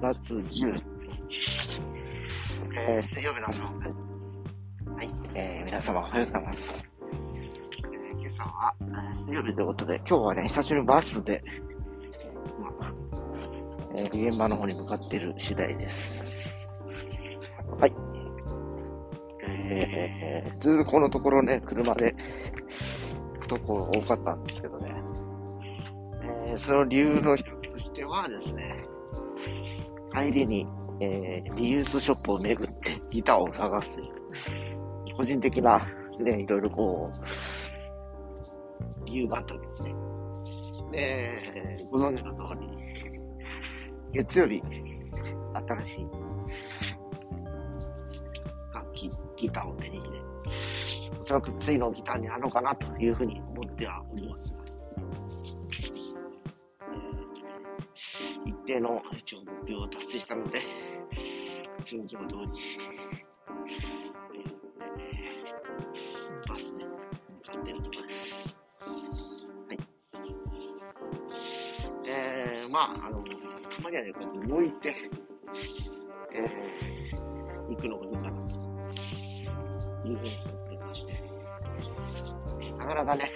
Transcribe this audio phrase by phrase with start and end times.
[0.00, 0.72] 月10
[1.28, 1.82] 日、
[2.74, 3.70] えー、水曜日の朝、は
[5.02, 6.90] い、えー、皆様おはようございます。
[7.84, 11.44] えー、今朝は、えー、水曜日ということで、今日はね、久しぶりにバスで、
[12.58, 12.92] まあ、
[13.94, 16.24] えー、現場の方に向かっている次第です。
[17.78, 17.92] はい。
[19.42, 22.16] えー、ずっとこのところね、車で
[23.34, 24.94] 行くところ多かったんですけどね、
[26.46, 28.86] えー、その理由の一つとしてはですね、
[30.14, 30.66] 帰りに、
[31.00, 35.78] えー、リユースショップを巡ってギターを探すという、個人的な、
[36.18, 37.10] ね、いろいろこ
[39.02, 39.94] う、理由があったわけですね。
[40.92, 42.68] で、ご存知の通り、
[44.12, 44.62] 月曜日、
[45.68, 46.06] 新しい
[48.74, 50.20] 楽器、ギターを手に入れ、
[51.20, 54.49] おそらく次のギターになるのかなというふうに思ってはおります
[58.70, 60.62] 定の一応目標を達成したので、
[61.84, 62.20] 通常通り、
[66.48, 66.90] バスで向
[67.52, 68.56] かっているところです。
[69.66, 69.78] はい。
[72.06, 74.94] えー、まあ、あの、たまにはね、こうやって動いて、
[76.32, 78.56] えー、行くのもいいかなと
[80.06, 81.20] いうふうに思ってまして、
[82.78, 83.32] なかなかね、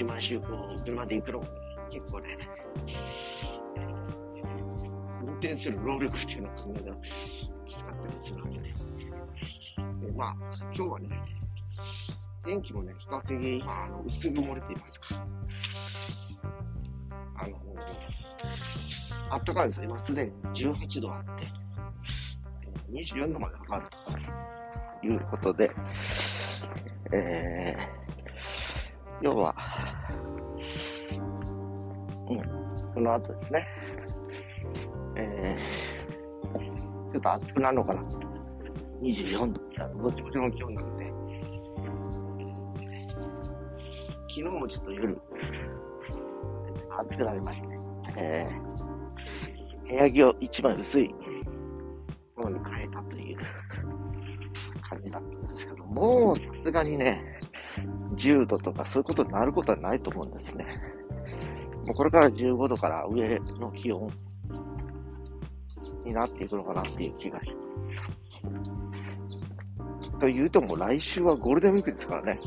[0.00, 1.44] 週毎週こう、車で行くの
[1.90, 2.38] 結構ね、
[5.26, 6.96] 運転する労力っていうのを考えたら
[7.66, 8.70] きつかったりするわけで。
[10.06, 10.36] でまあ、
[10.72, 11.08] 今日はね、
[12.44, 15.26] 天気もね、比較的、まあ、の薄曇れていますか。
[17.36, 17.58] あの、
[19.30, 19.84] あったかいですよ。
[19.84, 21.46] 今すでに18度あって、
[22.90, 23.86] 24度まで上がる
[25.02, 25.70] ということで、
[27.12, 29.54] えー、要は、
[33.00, 33.66] この後ですね、
[35.16, 38.02] えー、ちょっと暑くなるのかな。
[39.00, 41.06] 24度って、ぼちぼちの気温なので、
[44.28, 45.18] 昨日もちょっと夜、
[46.98, 47.68] 暑くなりまして、
[48.18, 51.08] えー、部屋着を一番薄い
[52.36, 53.38] ものに変えたという
[54.82, 57.40] 感じだったんですけど、もうさすがにね、
[58.16, 60.99] 10度とかそういうことになることはないと思うんですね。
[61.86, 64.10] もうこれから15度から上の気温
[66.04, 68.20] になっていくのかなっていう気がします。
[70.18, 72.40] というとも来週はゴールデンウィークですからね。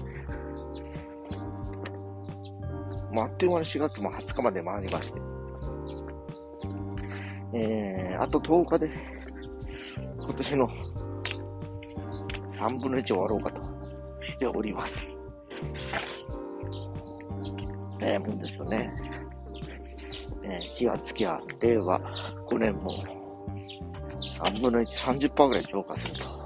[3.12, 5.22] もうあっという間に4月も20日まで回りまして。
[7.56, 8.92] えー、あと10日で、
[10.20, 10.68] 今年の
[12.50, 13.62] 3分の1終わろうかと
[14.22, 15.06] しております。
[18.02, 18.90] えー、もんですよね。
[20.44, 22.00] えー、気がつきゃ、令和
[22.50, 23.04] 5年も
[24.20, 26.44] 3分の1、30%ぐらい増加すると。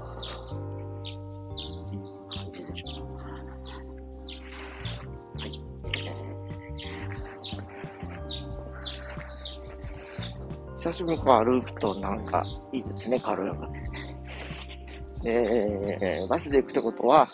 [10.78, 15.30] 久しぶりに歩くとなんかいいですね、軽やかで。
[15.30, 17.26] えー、バスで行くってことは、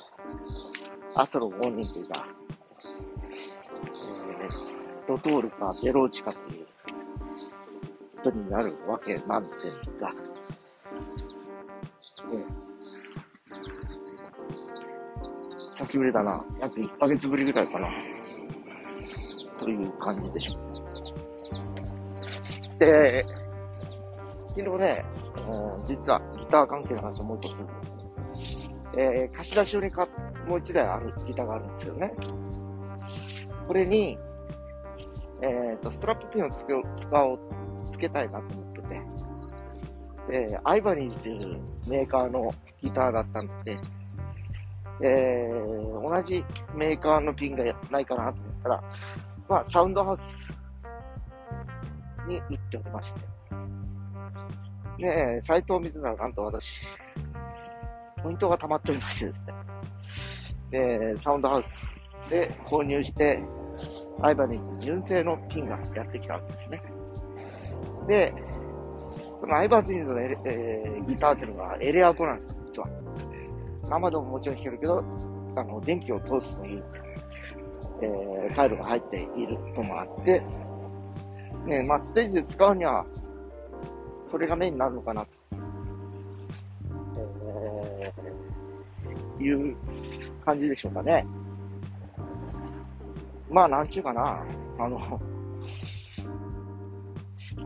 [1.15, 2.44] 朝のモーニングが、えー、
[5.07, 6.67] ドトールかベローチかという
[8.17, 10.13] ことになるわけなんですが、
[12.33, 12.65] えー、
[15.75, 16.45] 久しぶりだな。
[16.61, 17.89] 約1ヶ月ぶりぐらいかな。
[19.59, 20.57] という感じでしょう。
[22.79, 23.25] で、
[24.49, 25.05] 昨日ね、
[25.49, 28.75] うん、実はギター関係の話をもう一つするんですね。
[28.97, 29.91] えー、貸し出し用に
[30.47, 32.15] もう一台あるギターがあるんですよね。
[33.67, 34.19] これに、
[35.43, 37.39] えっ、ー、と、ストラップピンをつけ使おう、
[37.91, 38.83] つけたいなと思って
[40.29, 43.79] て、で、アイバニーズっていうメーカーのギターだったので、
[45.03, 46.45] えー、同じ
[46.75, 48.85] メーカーのピンがないかなと思ったら、
[49.49, 50.23] まあ、サウンドハウス
[52.29, 53.21] に売っておりまして、
[54.99, 56.83] ねえ、サイトを見てたらなんと私、
[58.23, 59.55] ポイントが溜まっておりましてですね。
[60.71, 61.69] で、サウンドハウス
[62.31, 63.43] で購入して、
[64.23, 66.83] アイバニー純正のピンがやってきたわけですね。
[68.07, 68.33] で、
[69.41, 72.89] そのアイバニーズの、えー、ギターっていうのがエレアコなんですよ、実は。
[73.89, 75.05] 生でももちろん弾けるけど、
[75.57, 76.85] あの、電気を通すという、
[78.03, 80.43] えー、ファイルが入っているともあって、
[81.67, 83.05] ね、まあ、ステージで使うには、
[84.27, 85.29] それがメインになるのかなと、
[88.01, 89.77] えー、いう
[90.45, 91.27] 感じでしょうかね。
[93.51, 94.45] まあ、なんちゅうかな、
[94.79, 95.21] あの、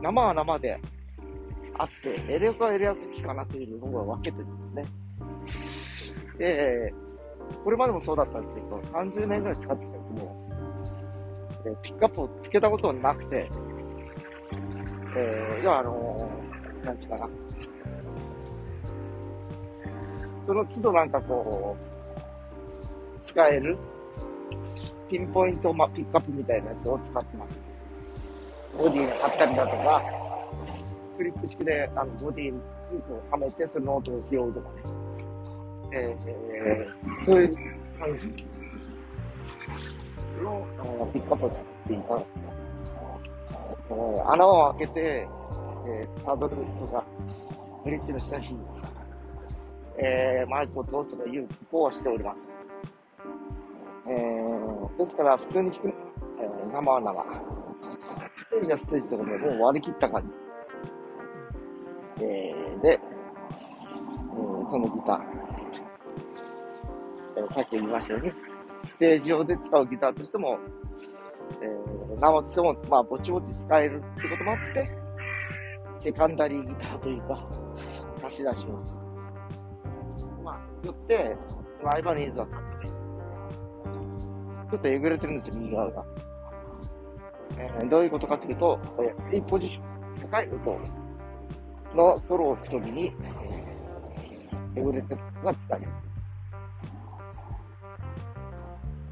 [0.03, 0.81] 生は生で
[1.79, 4.85] あって、エレアはエレア機かなというのが分けてるんですね。
[6.39, 6.95] で、
[7.65, 10.37] これまでもそうだったんですけど、30年ぐらい使ってたけど、
[11.67, 13.49] えピックアップをつけたことなくて、
[15.17, 17.29] えー、要はあのー、なんちゅうかな。
[20.47, 23.77] その都度なんかこう、使える
[25.09, 27.61] ピンポイント、ま、ピックアップみたいなやつを使ってます。
[28.77, 30.03] ボディに貼ったりだとか、
[31.17, 32.61] クリップ式であのボディに
[33.09, 35.09] こうはめて、その音を拾うとかね。
[35.91, 37.57] えー、そういう
[37.99, 38.29] 感じ
[40.43, 42.27] のピックアップを作っていたので、
[43.91, 45.29] えー、穴を開けて、
[45.89, 47.05] えー、サドルとか、
[47.85, 48.61] ブリッジの下に、
[49.97, 52.58] えー、マイクを通すとかいう工夫をしております。
[54.11, 55.89] えー、ですから、普通に弾く、
[56.41, 57.59] えー、生は生。
[58.35, 60.37] ステージはステージとかでもう割り切った感じ。
[62.25, 65.21] えー、で、えー、そのギター、
[67.37, 68.33] えー、さっき言いましたように、
[68.83, 70.59] ステージ上で使うギターとしても、
[71.61, 74.91] えー、生としても、まあ、ぼちぼち使えるってこともあって、
[76.01, 77.45] セカンダリーギターというか、
[78.23, 81.37] 貸し出しを、まあ、よって、
[81.85, 82.98] ライバニーズは買ってない
[84.71, 86.05] ちょっとえぐれてるんですよ、右側が。
[87.57, 90.77] えー、どういうことかっていうと、えー、いポジション、高い音
[91.95, 93.15] のソロを弾くときに、
[94.77, 96.05] えぐれてるのが使います。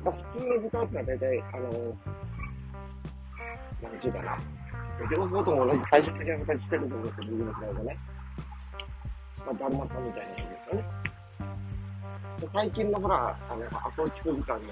[0.05, 1.95] あ、普通のギターってのは大体、あのー、
[3.83, 4.39] なんちゅうかな。
[5.11, 7.99] 両方とも同じ対照的な形してると思うんですよ、右の左がね。
[9.47, 10.85] まあ、だるまさんみたいな感じですよね。
[12.53, 14.63] 最近のほら、あの、アコースティックギターの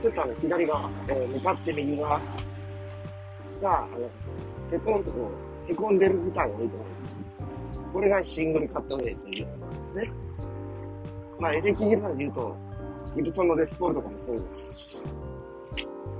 [0.00, 2.20] ちょっとあの、左側、えー、向かって右側
[3.62, 5.30] が、あの、へこんとこ
[5.68, 7.18] う、へこんでるみたいが多いと思うんですよ。
[7.92, 10.12] これがシングルカットウェイというやつなんですね。
[11.38, 12.56] まあ、エレキギターで言うと、
[13.14, 15.02] ギブソンのレスポールとかもそうですし、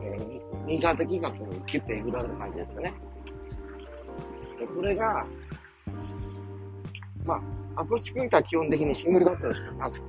[0.02, 2.94] えー、右側的がこう、キュッてえぐられる感じですよね。
[4.58, 5.26] でこれが、
[7.24, 7.34] ま
[7.76, 10.06] あ、アコースティックギターは基本的にシングルカットしかなくて、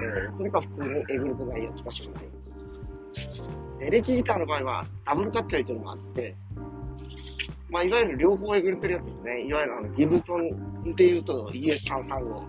[0.00, 2.20] えー、それか普通にえぐるとないやつかしら。
[3.80, 6.36] エレキギターの場合はダブルカットというのがあって、
[7.70, 9.42] まあ、いわゆる両方えぐれてるやつですね。
[9.42, 12.42] いわゆるあのギブソンで言うと ES335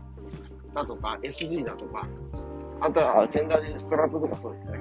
[0.73, 2.07] だとか SG だとか、
[2.81, 4.79] あとはフェンダーでストラップとかそうですね。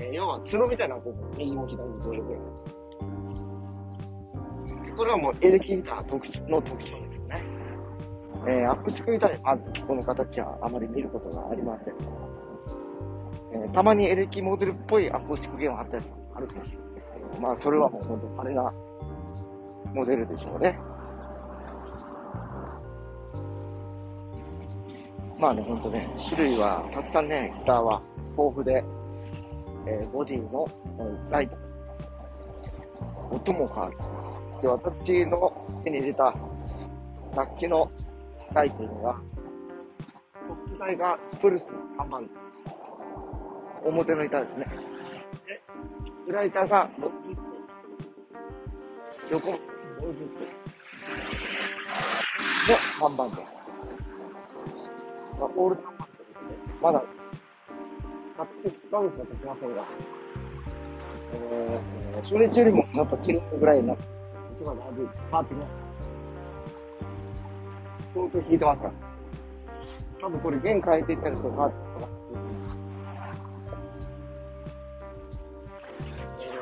[0.00, 1.26] えー、要は角みたいなやつですよ。
[1.38, 2.40] 右も左もどれぐらい。
[4.96, 7.42] これはもうエレキギター特の特徴ですね。
[8.46, 11.94] えー、アップスクギターでまずこの形はあまり見ることがありません。
[13.52, 16.04] えー、たまにエレキモデルっぽいアコースティックゲームあったり
[16.34, 18.72] あるかもしれないですけど、まあそれはもう本当あれが
[19.94, 20.78] モデルでしょうね。
[25.38, 28.00] まあね、ほんとね、種類はたくさんね、ギターは
[28.38, 28.84] 豊富で、
[29.86, 30.66] えー、ボディの、
[30.98, 31.56] えー、材と
[33.30, 34.62] 音も変わります。
[34.62, 35.52] で、私の
[35.82, 36.34] 手に入れた
[37.34, 37.88] 楽器の
[38.52, 39.20] 材というのが、
[40.46, 42.92] トップ材がスプルスの看板です。
[43.84, 44.66] 表の板ですね。
[45.46, 45.62] で、
[46.26, 47.36] 裏板がローズッ。
[49.30, 49.58] 横も
[50.00, 50.64] ローズップ。
[52.66, 53.54] の看板です。
[55.38, 57.02] まあ、オール看板ということで、まだ、
[58.36, 59.84] 買って2日目しか経ちませんが、
[61.34, 64.04] えー、初日よりもまた昨日ぐらいになって、
[64.62, 65.93] 音がだいぶ変わってきました。
[68.14, 68.88] 相当引いてますか？
[68.88, 68.92] ら。
[70.20, 71.72] 多分これ弦変えていったりとか。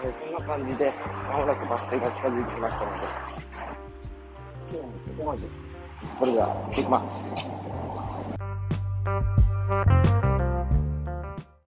[0.03, 0.93] そんな感じで、
[1.31, 2.99] まもなくバス停が近づいてきましたので、
[4.73, 5.43] 今日もここまで。
[6.17, 7.63] それでは、行きます。